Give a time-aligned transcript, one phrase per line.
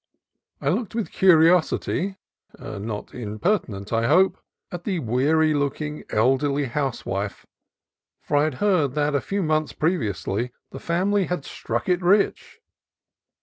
[0.59, 2.17] I looked with curiosity
[2.57, 4.39] (not imper tinent, I hope)
[4.71, 7.45] at the weary looking, elderly house wife,
[8.23, 12.61] for I had heard that a few months previously the family had "struck it rich."